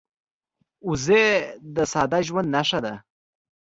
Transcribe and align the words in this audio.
وزې 0.87 1.23
د 1.75 1.77
ساده 1.93 2.19
ژوند 2.27 2.47
نښه 2.55 2.79
ده 2.85 2.93